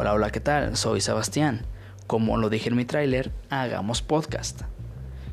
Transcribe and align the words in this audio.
Hola, 0.00 0.14
hola, 0.14 0.30
¿qué 0.30 0.38
tal? 0.38 0.76
Soy 0.76 1.00
Sebastián. 1.00 1.62
Como 2.06 2.36
lo 2.36 2.50
dije 2.50 2.68
en 2.68 2.76
mi 2.76 2.84
tráiler, 2.84 3.32
hagamos 3.50 4.00
podcast. 4.00 4.62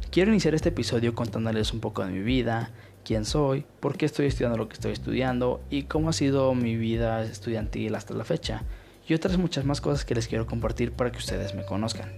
Quiero 0.10 0.32
iniciar 0.32 0.56
este 0.56 0.70
episodio 0.70 1.14
contándoles 1.14 1.72
un 1.72 1.82
poco 1.82 2.04
de 2.04 2.12
mi 2.12 2.22
vida, 2.22 2.72
quién 3.04 3.26
soy, 3.26 3.64
por 3.80 3.96
qué 3.96 4.08
estoy 4.08 4.26
estudiando 4.26 4.58
lo 4.58 4.68
que 4.68 4.74
estoy 4.74 4.94
estudiando 4.94 5.62
y 5.70 5.84
cómo 5.84 6.10
ha 6.10 6.14
sido 6.14 6.56
mi 6.56 6.78
vida 6.78 7.22
estudiantil 7.22 7.94
hasta 7.94 8.16
la 8.16 8.24
fecha, 8.24 8.64
y 9.08 9.14
otras 9.14 9.38
muchas 9.38 9.66
más 9.66 9.82
cosas 9.82 10.04
que 10.04 10.16
les 10.16 10.28
quiero 10.28 10.48
compartir 10.48 10.94
para 10.94 11.12
que 11.12 11.20
ustedes 11.20 11.54
me 11.54 11.64
conozcan. 11.64 12.12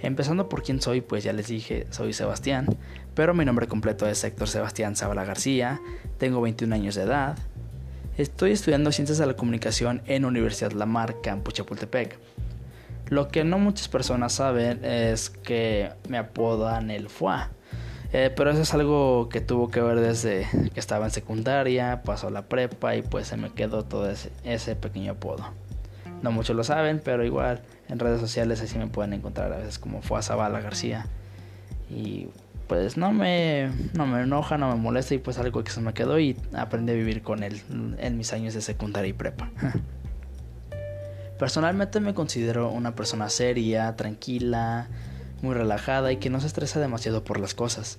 Empezando 0.00 0.48
por 0.48 0.62
quién 0.62 0.80
soy, 0.80 1.00
pues 1.00 1.24
ya 1.24 1.32
les 1.32 1.48
dije, 1.48 1.88
soy 1.90 2.12
Sebastián, 2.12 2.68
pero 3.16 3.34
mi 3.34 3.44
nombre 3.44 3.66
completo 3.66 4.06
es 4.06 4.22
Héctor 4.22 4.48
Sebastián 4.48 4.94
Zabala 4.94 5.24
García, 5.24 5.80
tengo 6.18 6.40
21 6.40 6.72
años 6.72 6.94
de 6.94 7.02
edad, 7.02 7.36
Estoy 8.18 8.52
estudiando 8.52 8.92
Ciencias 8.92 9.16
de 9.16 9.24
la 9.24 9.36
Comunicación 9.36 10.02
en 10.04 10.26
Universidad 10.26 10.72
Lamar, 10.72 11.22
Campus 11.22 11.54
Chapultepec. 11.54 12.18
Lo 13.08 13.28
que 13.28 13.42
no 13.42 13.58
muchas 13.58 13.88
personas 13.88 14.34
saben 14.34 14.84
es 14.84 15.30
que 15.30 15.92
me 16.10 16.18
apodan 16.18 16.90
el 16.90 17.08
FUA. 17.08 17.48
Eh, 18.12 18.30
pero 18.36 18.50
eso 18.50 18.60
es 18.60 18.74
algo 18.74 19.30
que 19.30 19.40
tuvo 19.40 19.70
que 19.70 19.80
ver 19.80 19.98
desde 20.00 20.46
que 20.74 20.78
estaba 20.78 21.06
en 21.06 21.10
secundaria, 21.10 22.02
pasó 22.04 22.28
la 22.28 22.42
prepa 22.42 22.94
y 22.96 23.00
pues 23.00 23.28
se 23.28 23.38
me 23.38 23.50
quedó 23.50 23.86
todo 23.86 24.10
ese, 24.10 24.30
ese 24.44 24.76
pequeño 24.76 25.12
apodo. 25.12 25.48
No 26.20 26.32
muchos 26.32 26.54
lo 26.54 26.64
saben, 26.64 27.00
pero 27.02 27.24
igual 27.24 27.62
en 27.88 27.98
redes 27.98 28.20
sociales 28.20 28.60
así 28.60 28.76
me 28.76 28.88
pueden 28.88 29.14
encontrar 29.14 29.50
a 29.54 29.56
veces 29.56 29.78
como 29.78 30.02
FUA 30.02 30.20
Zabala 30.20 30.60
García. 30.60 31.06
Y 31.88 32.28
pues 32.72 32.96
no 32.96 33.12
me, 33.12 33.70
no 33.92 34.06
me 34.06 34.22
enoja, 34.22 34.56
no 34.56 34.70
me 34.70 34.76
molesta 34.76 35.12
y 35.12 35.18
pues 35.18 35.36
algo 35.36 35.62
que 35.62 35.70
se 35.70 35.82
me 35.82 35.92
quedó 35.92 36.18
y 36.18 36.38
aprendí 36.54 36.92
a 36.92 36.94
vivir 36.94 37.20
con 37.20 37.42
él 37.42 37.60
en 37.98 38.16
mis 38.16 38.32
años 38.32 38.54
de 38.54 38.62
secundaria 38.62 39.10
y 39.10 39.12
prepa. 39.12 39.50
Personalmente 41.38 42.00
me 42.00 42.14
considero 42.14 42.70
una 42.70 42.94
persona 42.94 43.28
seria, 43.28 43.94
tranquila, 43.96 44.88
muy 45.42 45.54
relajada 45.54 46.12
y 46.12 46.16
que 46.16 46.30
no 46.30 46.40
se 46.40 46.46
estresa 46.46 46.80
demasiado 46.80 47.24
por 47.24 47.38
las 47.38 47.52
cosas. 47.52 47.98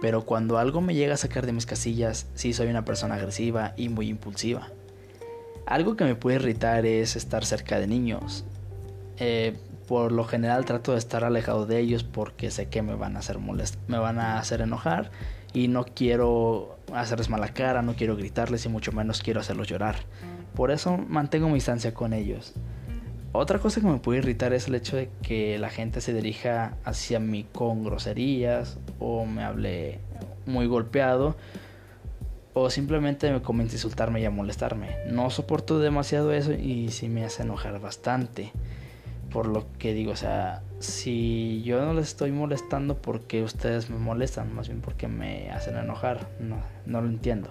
Pero 0.00 0.24
cuando 0.24 0.56
algo 0.58 0.80
me 0.80 0.94
llega 0.94 1.14
a 1.14 1.16
sacar 1.16 1.44
de 1.44 1.52
mis 1.52 1.66
casillas, 1.66 2.28
sí 2.36 2.52
soy 2.52 2.68
una 2.68 2.84
persona 2.84 3.16
agresiva 3.16 3.74
y 3.76 3.88
muy 3.88 4.06
impulsiva. 4.06 4.68
Algo 5.66 5.96
que 5.96 6.04
me 6.04 6.14
puede 6.14 6.36
irritar 6.36 6.86
es 6.86 7.16
estar 7.16 7.44
cerca 7.44 7.80
de 7.80 7.88
niños. 7.88 8.44
Eh, 9.18 9.56
por 9.86 10.12
lo 10.12 10.24
general 10.24 10.64
trato 10.64 10.92
de 10.92 10.98
estar 10.98 11.24
alejado 11.24 11.66
de 11.66 11.78
ellos 11.78 12.02
porque 12.02 12.50
sé 12.50 12.66
que 12.68 12.82
me 12.82 12.94
van 12.94 13.16
a 13.16 13.18
hacer 13.18 13.38
molest 13.38 13.76
me 13.88 13.98
van 13.98 14.18
a 14.18 14.38
hacer 14.38 14.62
enojar 14.62 15.10
y 15.52 15.68
no 15.68 15.84
quiero 15.84 16.78
hacerles 16.94 17.28
mala 17.28 17.48
cara, 17.48 17.82
no 17.82 17.94
quiero 17.94 18.16
gritarles 18.16 18.64
y 18.64 18.68
mucho 18.68 18.92
menos 18.92 19.20
quiero 19.20 19.40
hacerlos 19.40 19.68
llorar. 19.68 19.96
Por 20.54 20.70
eso 20.70 20.96
mantengo 20.96 21.48
mi 21.48 21.54
distancia 21.54 21.92
con 21.92 22.12
ellos. 22.14 22.54
Otra 23.32 23.58
cosa 23.58 23.80
que 23.80 23.86
me 23.86 23.98
puede 23.98 24.20
irritar 24.20 24.52
es 24.52 24.68
el 24.68 24.74
hecho 24.74 24.96
de 24.96 25.10
que 25.22 25.58
la 25.58 25.70
gente 25.70 26.00
se 26.00 26.12
dirija 26.12 26.76
hacia 26.84 27.18
mí 27.18 27.46
con 27.52 27.84
groserías 27.84 28.78
o 28.98 29.24
me 29.24 29.42
hable 29.42 30.00
muy 30.46 30.66
golpeado 30.66 31.36
o 32.54 32.68
simplemente 32.68 33.30
me 33.30 33.40
comience 33.40 33.74
a 33.74 33.78
insultarme 33.78 34.20
y 34.20 34.26
a 34.26 34.30
molestarme. 34.30 34.96
No 35.06 35.30
soporto 35.30 35.78
demasiado 35.78 36.32
eso 36.32 36.52
y 36.52 36.88
sí 36.90 37.08
me 37.08 37.24
hace 37.24 37.42
enojar 37.42 37.80
bastante 37.80 38.52
por 39.32 39.46
lo 39.46 39.66
que 39.78 39.94
digo, 39.94 40.12
o 40.12 40.16
sea, 40.16 40.62
si 40.78 41.62
yo 41.62 41.84
no 41.84 41.94
les 41.94 42.08
estoy 42.08 42.32
molestando 42.32 42.98
porque 42.98 43.42
ustedes 43.42 43.88
me 43.90 43.98
molestan, 43.98 44.54
más 44.54 44.68
bien 44.68 44.80
porque 44.80 45.08
me 45.08 45.50
hacen 45.50 45.76
enojar, 45.76 46.28
no, 46.38 46.56
no 46.86 47.00
lo 47.00 47.08
entiendo. 47.08 47.50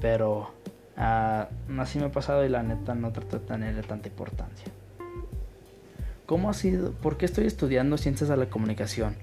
Pero 0.00 0.50
uh, 0.96 1.80
así 1.80 1.98
me 1.98 2.06
ha 2.06 2.12
pasado 2.12 2.44
y 2.44 2.48
la 2.48 2.62
neta 2.62 2.94
no 2.94 3.12
trato 3.12 3.38
de 3.38 3.46
tenerle 3.46 3.82
tanta 3.82 4.08
importancia. 4.08 4.66
¿Cómo 6.26 6.48
ha 6.48 6.54
sido? 6.54 6.92
¿Por 6.92 7.16
qué 7.16 7.26
estoy 7.26 7.46
estudiando 7.46 7.98
ciencias 7.98 8.30
de 8.30 8.36
la 8.36 8.46
comunicación? 8.46 9.16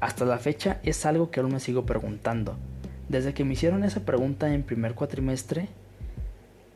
Hasta 0.00 0.24
la 0.24 0.38
fecha 0.38 0.80
es 0.82 1.04
algo 1.04 1.30
que 1.30 1.40
aún 1.40 1.52
me 1.52 1.60
sigo 1.60 1.84
preguntando. 1.84 2.56
Desde 3.08 3.34
que 3.34 3.44
me 3.44 3.52
hicieron 3.52 3.84
esa 3.84 4.00
pregunta 4.00 4.52
en 4.52 4.62
primer 4.62 4.94
cuatrimestre, 4.94 5.68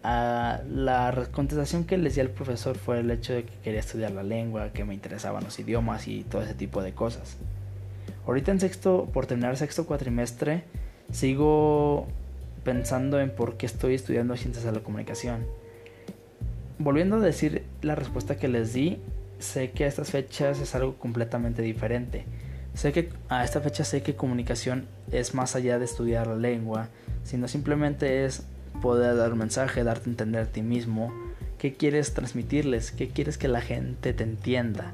la 0.02 1.28
contestación 1.30 1.84
que 1.84 1.96
les 1.96 2.14
di 2.14 2.20
al 2.20 2.30
profesor 2.30 2.76
fue 2.76 3.00
el 3.00 3.10
hecho 3.10 3.32
de 3.32 3.44
que 3.44 3.54
quería 3.62 3.80
estudiar 3.80 4.10
la 4.10 4.22
lengua, 4.22 4.72
que 4.72 4.84
me 4.84 4.94
interesaban 4.94 5.44
los 5.44 5.58
idiomas 5.58 6.08
y 6.08 6.24
todo 6.24 6.42
ese 6.42 6.54
tipo 6.54 6.82
de 6.82 6.92
cosas. 6.92 7.36
Ahorita 8.26 8.52
en 8.52 8.60
sexto, 8.60 9.08
por 9.12 9.26
terminar 9.26 9.56
sexto 9.56 9.86
cuatrimestre, 9.86 10.64
sigo 11.12 12.06
pensando 12.64 13.20
en 13.20 13.30
por 13.30 13.56
qué 13.56 13.66
estoy 13.66 13.94
estudiando 13.94 14.36
ciencias 14.36 14.64
de 14.64 14.72
la 14.72 14.80
comunicación. 14.80 15.44
Volviendo 16.78 17.16
a 17.16 17.20
decir 17.20 17.64
la 17.82 17.94
respuesta 17.94 18.36
que 18.36 18.48
les 18.48 18.72
di, 18.72 18.98
sé 19.38 19.70
que 19.70 19.84
a 19.84 19.88
estas 19.88 20.10
fechas 20.10 20.60
es 20.60 20.74
algo 20.74 20.96
completamente 20.98 21.62
diferente. 21.62 22.24
Sé 22.74 22.92
que 22.92 23.10
a 23.28 23.44
esta 23.44 23.60
fecha 23.60 23.84
sé 23.84 24.02
que 24.02 24.16
comunicación 24.16 24.86
es 25.10 25.34
más 25.34 25.54
allá 25.56 25.78
de 25.78 25.84
estudiar 25.84 26.26
la 26.26 26.36
lengua, 26.36 26.88
sino 27.24 27.46
simplemente 27.46 28.24
es 28.24 28.44
poder 28.82 29.16
dar 29.16 29.32
un 29.32 29.38
mensaje, 29.38 29.82
darte 29.84 30.10
a 30.10 30.12
entender 30.12 30.42
a 30.42 30.52
ti 30.52 30.60
mismo, 30.60 31.10
qué 31.56 31.72
quieres 31.72 32.12
transmitirles, 32.12 32.92
qué 32.92 33.08
quieres 33.08 33.38
que 33.38 33.48
la 33.48 33.62
gente 33.62 34.12
te 34.12 34.24
entienda 34.24 34.92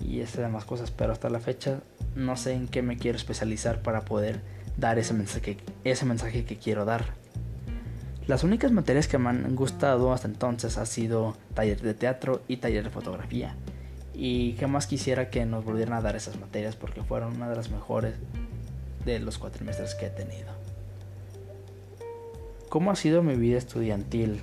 y 0.00 0.20
esas 0.20 0.42
demás 0.42 0.64
cosas, 0.64 0.90
pero 0.90 1.12
hasta 1.12 1.28
la 1.30 1.40
fecha 1.40 1.80
no 2.14 2.36
sé 2.36 2.52
en 2.52 2.68
qué 2.68 2.82
me 2.82 2.96
quiero 2.96 3.16
especializar 3.16 3.82
para 3.82 4.02
poder 4.02 4.40
dar 4.76 4.98
ese 4.98 5.14
mensaje, 5.14 5.56
ese 5.84 6.04
mensaje 6.04 6.44
que 6.44 6.56
quiero 6.56 6.84
dar. 6.84 7.06
Las 8.26 8.44
únicas 8.44 8.70
materias 8.70 9.08
que 9.08 9.18
me 9.18 9.30
han 9.30 9.56
gustado 9.56 10.12
hasta 10.12 10.28
entonces 10.28 10.76
ha 10.76 10.86
sido 10.86 11.36
taller 11.54 11.80
de 11.80 11.94
teatro 11.94 12.42
y 12.46 12.58
taller 12.58 12.84
de 12.84 12.90
fotografía. 12.90 13.56
Y 14.12 14.52
qué 14.54 14.66
más 14.66 14.86
quisiera 14.86 15.30
que 15.30 15.46
nos 15.46 15.64
volvieran 15.64 15.94
a 15.94 16.02
dar 16.02 16.14
esas 16.14 16.38
materias 16.38 16.76
porque 16.76 17.02
fueron 17.02 17.36
una 17.36 17.48
de 17.48 17.56
las 17.56 17.70
mejores 17.70 18.14
de 19.04 19.18
los 19.20 19.38
cuatrimestres 19.38 19.94
que 19.94 20.06
he 20.06 20.10
tenido. 20.10 20.57
¿Cómo 22.68 22.90
ha 22.90 22.96
sido 22.96 23.22
mi 23.22 23.34
vida 23.34 23.56
estudiantil? 23.56 24.42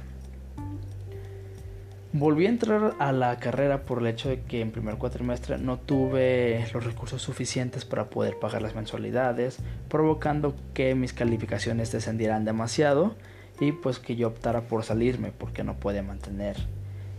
Volví 2.12 2.48
a 2.48 2.50
entrar 2.50 2.96
a 2.98 3.12
la 3.12 3.38
carrera 3.38 3.82
por 3.82 4.00
el 4.00 4.08
hecho 4.08 4.30
de 4.30 4.42
que 4.42 4.62
en 4.62 4.72
primer 4.72 4.96
cuatrimestre 4.96 5.60
no 5.60 5.78
tuve 5.78 6.66
los 6.74 6.84
recursos 6.84 7.22
suficientes 7.22 7.86
para 7.86 8.06
poder 8.06 8.40
pagar 8.40 8.64
las 8.64 8.74
mensualidades, 8.74 9.58
provocando 9.90 10.56
que 10.74 10.96
mis 10.96 11.14
calificaciones 11.14 11.92
descendieran 11.92 12.46
demasiado 12.46 13.14
y 13.60 13.74
pues 13.74 14.00
que 14.00 14.16
yo 14.16 14.30
optara 14.30 14.62
por 14.62 14.84
salirme 14.84 15.32
porque 15.32 15.64
no 15.64 15.76
podía 15.76 16.02
mantener 16.02 16.56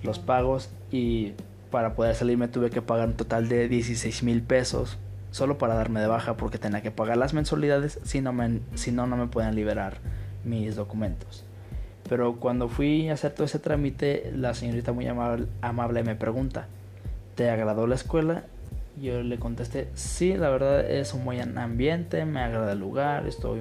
los 0.03 0.19
pagos 0.19 0.71
y 0.91 1.35
para 1.71 1.95
poder 1.95 2.17
salirme 2.17 2.49
tuve 2.49 2.71
que 2.71 2.83
pagar 2.83 3.09
un 3.09 3.17
total 3.17 3.49
de 3.49 3.69
16 3.69 4.25
mil 4.25 4.43
pesos 4.43 4.99
solo 5.31 5.57
para 5.57 5.75
darme 5.75 6.01
de 6.01 6.09
baja 6.09 6.37
porque 6.37 6.59
tenía 6.59 6.83
que 6.83 6.91
pagar 6.91 7.17
las 7.17 7.33
mensualidades 7.33 8.01
si 8.03 8.21
no, 8.21 8.35
si 8.75 8.91
no, 8.91 9.07
no 9.07 9.17
me 9.17 9.29
pueden 9.29 9.55
liberar 9.55 9.99
mis 10.47 10.77
documentos. 10.77 11.45
Pero 12.09 12.37
cuando 12.37 12.69
fui 12.69 13.09
a 13.09 13.15
hacer 13.15 13.33
todo 13.33 13.45
ese 13.45 13.59
trámite, 13.59 14.33
la 14.35 14.55
señorita 14.55 14.93
muy 14.93 15.07
amable, 15.09 16.03
me 16.05 16.15
pregunta, 16.15 16.69
¿te 17.35 17.51
agradó 17.51 17.87
la 17.87 17.97
escuela? 17.97 18.45
Yo 19.01 19.23
le 19.23 19.39
contesté, 19.39 19.89
sí, 19.95 20.37
la 20.37 20.49
verdad 20.49 20.89
es 20.89 21.13
un 21.13 21.25
buen 21.25 21.59
ambiente, 21.59 22.25
me 22.25 22.41
agrada 22.41 22.73
el 22.73 22.79
lugar, 22.79 23.27
estoy 23.27 23.61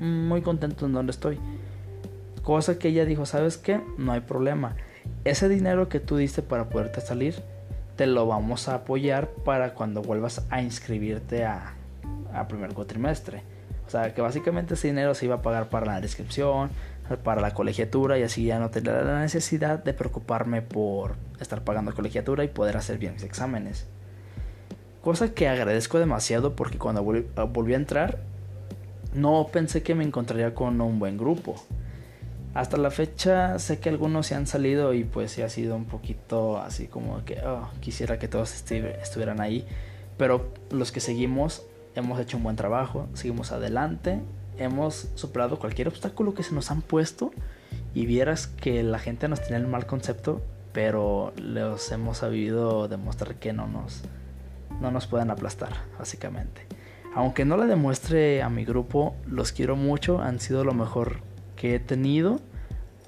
muy 0.00 0.42
contento 0.42 0.86
en 0.86 0.92
donde 0.92 1.12
estoy. 1.12 1.38
Cosa 2.42 2.78
que 2.78 2.88
ella 2.88 3.04
dijo, 3.04 3.24
¿sabes 3.24 3.56
qué? 3.56 3.80
No 3.96 4.12
hay 4.12 4.20
problema. 4.20 4.74
Ese 5.24 5.48
dinero 5.48 5.88
que 5.88 6.00
tú 6.00 6.16
diste 6.16 6.42
para 6.42 6.68
poderte 6.68 7.00
salir, 7.00 7.36
te 7.96 8.06
lo 8.06 8.26
vamos 8.26 8.68
a 8.68 8.74
apoyar 8.74 9.28
para 9.28 9.74
cuando 9.74 10.02
vuelvas 10.02 10.44
a 10.50 10.60
inscribirte 10.60 11.44
a, 11.44 11.74
a 12.32 12.48
primer 12.48 12.74
cuatrimestre. 12.74 13.42
O 13.88 13.90
sea, 13.90 14.12
que 14.12 14.20
básicamente 14.20 14.74
ese 14.74 14.88
dinero 14.88 15.14
se 15.14 15.24
iba 15.24 15.36
a 15.36 15.42
pagar 15.42 15.70
para 15.70 15.86
la 15.86 16.00
descripción, 16.02 16.68
para 17.24 17.40
la 17.40 17.54
colegiatura 17.54 18.18
y 18.18 18.22
así 18.22 18.44
ya 18.44 18.58
no 18.58 18.68
tendría 18.68 19.00
la 19.00 19.20
necesidad 19.20 19.82
de 19.82 19.94
preocuparme 19.94 20.60
por 20.60 21.14
estar 21.40 21.64
pagando 21.64 21.94
colegiatura 21.94 22.44
y 22.44 22.48
poder 22.48 22.76
hacer 22.76 22.98
bien 22.98 23.14
mis 23.14 23.22
exámenes. 23.22 23.86
Cosa 25.00 25.32
que 25.32 25.48
agradezco 25.48 25.98
demasiado 25.98 26.54
porque 26.54 26.76
cuando 26.76 27.02
volví 27.02 27.72
a 27.72 27.76
entrar 27.76 28.18
no 29.14 29.46
pensé 29.50 29.82
que 29.82 29.94
me 29.94 30.04
encontraría 30.04 30.54
con 30.54 30.78
un 30.82 30.98
buen 30.98 31.16
grupo. 31.16 31.56
Hasta 32.52 32.76
la 32.76 32.90
fecha 32.90 33.58
sé 33.58 33.78
que 33.78 33.88
algunos 33.88 34.26
se 34.26 34.34
han 34.34 34.46
salido 34.46 34.92
y 34.92 35.04
pues 35.04 35.32
sí 35.32 35.40
ha 35.40 35.48
sido 35.48 35.76
un 35.76 35.86
poquito 35.86 36.58
así 36.58 36.88
como 36.88 37.24
que 37.24 37.40
oh, 37.40 37.70
quisiera 37.80 38.18
que 38.18 38.28
todos 38.28 38.52
estuvieran 38.52 39.40
ahí. 39.40 39.64
Pero 40.18 40.52
los 40.70 40.92
que 40.92 41.00
seguimos 41.00 41.64
hemos 41.94 42.20
hecho 42.20 42.36
un 42.36 42.42
buen 42.42 42.56
trabajo, 42.56 43.08
seguimos 43.14 43.52
adelante, 43.52 44.20
hemos 44.58 45.08
superado 45.14 45.58
cualquier 45.58 45.88
obstáculo 45.88 46.34
que 46.34 46.42
se 46.42 46.54
nos 46.54 46.70
han 46.70 46.82
puesto 46.82 47.30
y 47.94 48.06
vieras 48.06 48.46
que 48.46 48.82
la 48.82 48.98
gente 48.98 49.28
nos 49.28 49.40
tiene 49.40 49.56
el 49.58 49.66
mal 49.66 49.86
concepto, 49.86 50.42
pero 50.72 51.32
los 51.36 51.90
hemos 51.92 52.18
sabido 52.18 52.88
demostrar 52.88 53.36
que 53.36 53.52
no 53.52 53.66
nos, 53.66 54.02
no 54.80 54.90
nos 54.90 55.06
pueden 55.06 55.30
aplastar, 55.30 55.72
básicamente. 55.98 56.66
Aunque 57.14 57.44
no 57.44 57.56
le 57.56 57.66
demuestre 57.66 58.42
a 58.42 58.48
mi 58.48 58.64
grupo, 58.64 59.16
los 59.26 59.52
quiero 59.52 59.76
mucho, 59.76 60.20
han 60.20 60.40
sido 60.40 60.64
lo 60.64 60.74
mejor 60.74 61.20
que 61.56 61.74
he 61.74 61.80
tenido 61.80 62.40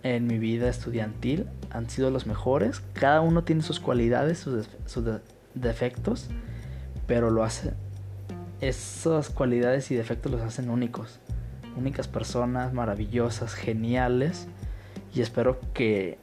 en 0.02 0.26
mi 0.26 0.38
vida 0.38 0.68
estudiantil 0.68 1.46
han 1.70 1.88
sido 1.88 2.10
los 2.10 2.26
mejores. 2.26 2.82
Cada 2.92 3.20
uno 3.20 3.44
tiene 3.44 3.62
sus 3.62 3.80
cualidades, 3.80 4.38
sus, 4.38 4.66
defectos, 5.54 6.28
pero 7.06 7.30
lo 7.30 7.42
hace. 7.42 7.72
Esas 8.60 9.30
cualidades 9.30 9.90
y 9.90 9.94
defectos 9.94 10.30
los 10.32 10.42
hacen 10.42 10.68
únicos. 10.68 11.18
Únicas 11.76 12.08
personas, 12.08 12.72
maravillosas, 12.72 13.54
geniales. 13.54 14.48
Y 15.14 15.22
espero 15.22 15.60
que 15.72 16.18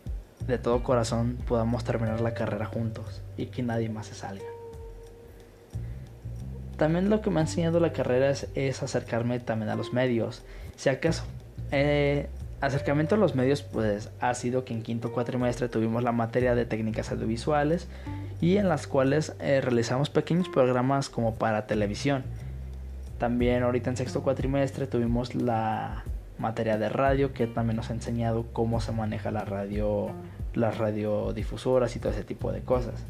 de 0.45 0.57
todo 0.57 0.83
corazón 0.83 1.37
podamos 1.47 1.83
terminar 1.83 2.21
la 2.21 2.33
carrera 2.33 2.65
juntos 2.65 3.21
y 3.37 3.47
que 3.47 3.63
nadie 3.63 3.89
más 3.89 4.07
se 4.07 4.15
salga. 4.15 4.45
También 6.77 7.09
lo 7.09 7.21
que 7.21 7.31
me 7.31 7.39
ha 7.39 7.41
enseñado 7.41 7.79
la 7.79 7.91
carrera 7.91 8.29
es, 8.29 8.83
acercarme 8.83 9.39
también 9.39 9.69
a 9.69 9.75
los 9.75 9.93
medios. 9.93 10.43
Si 10.75 10.89
acaso, 10.89 11.23
eh, 11.71 12.29
acercamiento 12.61 13.15
a 13.15 13.17
los 13.17 13.35
medios 13.35 13.61
pues 13.61 14.09
ha 14.19 14.33
sido 14.33 14.65
que 14.65 14.73
en 14.73 14.81
quinto 14.81 15.11
cuatrimestre 15.11 15.69
tuvimos 15.69 16.03
la 16.03 16.11
materia 16.11 16.55
de 16.55 16.65
técnicas 16.65 17.11
audiovisuales 17.11 17.87
y 18.41 18.57
en 18.57 18.69
las 18.69 18.87
cuales 18.87 19.35
eh, 19.39 19.61
realizamos 19.61 20.09
pequeños 20.09 20.49
programas 20.49 21.09
como 21.09 21.35
para 21.35 21.67
televisión. 21.67 22.23
También 23.17 23.63
ahorita 23.63 23.89
en 23.89 23.97
sexto 23.97 24.21
cuatrimestre 24.21 24.87
tuvimos 24.87 25.35
la 25.35 26.03
materia 26.37 26.77
de 26.77 26.89
radio 26.89 27.33
que 27.33 27.47
también 27.47 27.77
nos 27.77 27.89
ha 27.89 27.93
enseñado 27.93 28.45
cómo 28.53 28.79
se 28.79 28.91
maneja 28.91 29.31
la 29.31 29.43
radio, 29.43 30.11
las 30.53 30.77
radiodifusoras 30.77 31.95
y 31.95 31.99
todo 31.99 32.11
ese 32.11 32.23
tipo 32.23 32.51
de 32.51 32.61
cosas. 32.61 33.05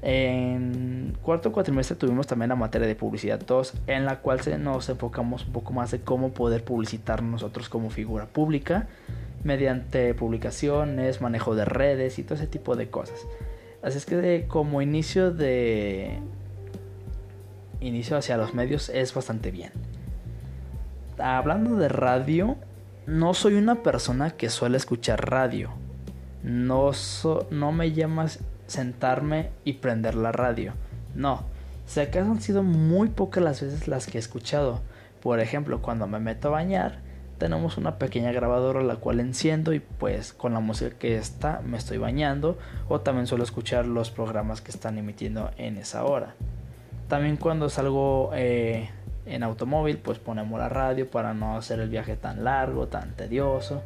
En 0.00 1.16
cuarto 1.22 1.50
cuatrimestre 1.50 1.96
tuvimos 1.96 2.26
también 2.26 2.50
la 2.50 2.56
materia 2.56 2.86
de 2.86 2.94
publicidad 2.94 3.40
2, 3.40 3.74
en 3.88 4.04
la 4.04 4.20
cual 4.20 4.40
nos 4.60 4.88
enfocamos 4.88 5.46
un 5.46 5.52
poco 5.52 5.72
más 5.72 5.90
de 5.90 6.00
cómo 6.00 6.30
poder 6.30 6.62
publicitar 6.64 7.22
nosotros 7.22 7.68
como 7.68 7.90
figura 7.90 8.26
pública 8.26 8.86
mediante 9.42 10.14
publicaciones, 10.14 11.20
manejo 11.20 11.54
de 11.54 11.64
redes 11.64 12.18
y 12.18 12.22
todo 12.22 12.34
ese 12.34 12.46
tipo 12.46 12.76
de 12.76 12.90
cosas. 12.90 13.26
Así 13.82 13.98
es 13.98 14.06
que 14.06 14.46
como 14.48 14.82
inicio 14.82 15.32
de 15.32 16.18
inicio 17.80 18.16
hacia 18.16 18.36
los 18.36 18.54
medios 18.54 18.88
es 18.88 19.14
bastante 19.14 19.50
bien. 19.50 19.72
Hablando 21.18 21.76
de 21.76 21.88
radio, 21.88 22.56
no 23.06 23.34
soy 23.34 23.54
una 23.54 23.82
persona 23.82 24.30
que 24.30 24.48
suele 24.48 24.76
escuchar 24.76 25.28
radio. 25.30 25.70
No, 26.42 26.90
no 27.50 27.72
me 27.72 27.92
llamas 27.92 28.40
sentarme 28.68 29.50
y 29.64 29.74
prender 29.74 30.14
la 30.14 30.30
radio. 30.30 30.74
No, 31.14 31.42
si 31.86 32.00
acaso 32.00 32.30
han 32.30 32.40
sido 32.40 32.62
muy 32.62 33.08
pocas 33.08 33.42
las 33.42 33.60
veces 33.60 33.88
las 33.88 34.06
que 34.06 34.18
he 34.18 34.20
escuchado. 34.20 34.80
Por 35.20 35.40
ejemplo, 35.40 35.82
cuando 35.82 36.06
me 36.06 36.20
meto 36.20 36.48
a 36.48 36.52
bañar, 36.52 37.00
tenemos 37.38 37.76
una 37.78 37.98
pequeña 37.98 38.30
grabadora 38.30 38.82
la 38.82 38.96
cual 38.96 39.20
enciendo 39.20 39.72
y 39.72 39.80
pues 39.80 40.32
con 40.32 40.52
la 40.52 40.60
música 40.60 40.96
que 40.98 41.16
está 41.16 41.60
me 41.64 41.78
estoy 41.78 41.98
bañando 41.98 42.58
o 42.88 43.00
también 43.00 43.26
suelo 43.26 43.44
escuchar 43.44 43.86
los 43.86 44.10
programas 44.10 44.60
que 44.60 44.70
están 44.70 44.98
emitiendo 44.98 45.50
en 45.56 45.78
esa 45.78 46.04
hora. 46.04 46.34
También 47.08 47.36
cuando 47.36 47.70
salgo 47.70 48.30
eh, 48.34 48.90
en 49.24 49.42
automóvil 49.42 49.98
pues 49.98 50.18
ponemos 50.18 50.58
la 50.58 50.68
radio 50.68 51.08
para 51.10 51.32
no 51.32 51.56
hacer 51.56 51.80
el 51.80 51.88
viaje 51.88 52.16
tan 52.16 52.44
largo, 52.44 52.88
tan 52.88 53.12
tedioso 53.12 53.82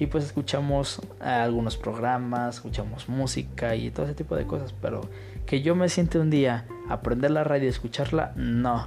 y 0.00 0.06
pues 0.06 0.24
escuchamos 0.24 1.02
algunos 1.20 1.76
programas, 1.76 2.56
escuchamos 2.56 3.10
música 3.10 3.76
y 3.76 3.90
todo 3.90 4.06
ese 4.06 4.14
tipo 4.14 4.34
de 4.34 4.46
cosas, 4.46 4.72
pero 4.80 5.02
que 5.44 5.60
yo 5.60 5.74
me 5.74 5.90
siente 5.90 6.18
un 6.18 6.30
día 6.30 6.64
aprender 6.88 7.30
la 7.30 7.44
radio 7.44 7.66
y 7.66 7.68
escucharla, 7.68 8.32
no. 8.34 8.86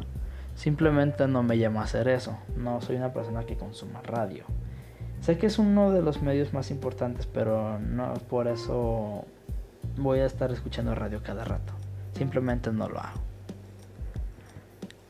Simplemente 0.55 1.27
no 1.27 1.43
me 1.43 1.59
llama 1.59 1.81
a 1.81 1.83
hacer 1.83 2.07
eso. 2.07 2.35
No 2.57 2.81
soy 2.81 2.95
una 2.95 3.13
persona 3.13 3.43
que 3.43 3.55
consuma 3.55 4.01
radio. 4.01 4.45
Sé 5.21 5.37
que 5.37 5.45
es 5.45 5.59
uno 5.59 5.91
de 5.91 6.01
los 6.01 6.23
medios 6.23 6.51
más 6.51 6.71
importantes, 6.71 7.27
pero 7.27 7.77
no 7.77 8.15
por 8.27 8.47
eso 8.47 9.23
voy 9.97 10.17
a 10.17 10.25
estar 10.25 10.51
escuchando 10.51 10.95
radio 10.95 11.21
cada 11.21 11.43
rato. 11.45 11.73
Simplemente 12.17 12.71
no 12.71 12.89
lo 12.89 12.99
hago. 12.99 13.21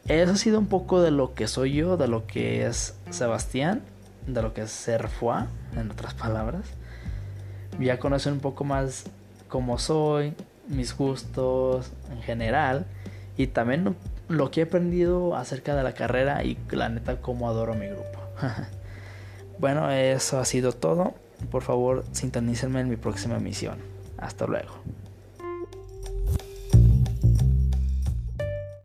Eso 0.10 0.34
ha 0.34 0.36
sido 0.36 0.60
un 0.60 0.68
poco 0.68 1.02
de 1.02 1.12
lo 1.12 1.34
que 1.34 1.48
soy 1.48 1.76
yo, 1.76 1.96
de 1.96 2.10
lo 2.10 2.28
que 2.28 2.66
es 2.66 3.00
Sebastián 3.10 3.84
de 4.28 4.42
lo 4.42 4.54
que 4.54 4.62
es 4.62 4.72
ser 4.72 5.08
foie, 5.08 5.46
en 5.76 5.92
otras 5.92 6.14
palabras. 6.14 6.66
Ya 7.80 8.00
conocen 8.00 8.34
un 8.34 8.40
poco 8.40 8.64
más 8.64 9.06
cómo 9.48 9.78
soy, 9.78 10.34
mis 10.68 10.96
gustos 10.96 11.92
en 12.12 12.22
general 12.22 12.86
y 13.38 13.48
también 13.48 13.96
lo 14.28 14.52
que 14.52 14.62
he 14.62 14.64
aprendido 14.64 15.36
acerca 15.36 15.76
de 15.76 15.84
la 15.84 15.94
carrera 15.94 16.44
y 16.44 16.58
la 16.72 16.90
neta 16.90 17.18
cómo 17.22 17.50
adoro 17.50 17.74
mi 17.74 17.88
grupo. 17.88 18.20
bueno, 19.60 19.92
eso 19.92 20.40
ha 20.40 20.46
sido 20.46 20.72
todo. 20.74 21.14
Por 21.52 21.64
favor, 21.64 22.06
sintonícenme 22.12 22.80
en 22.80 22.90
mi 22.90 22.96
próxima 22.96 23.38
emisión. 23.38 23.78
Hasta 24.18 24.48
luego. 24.48 24.74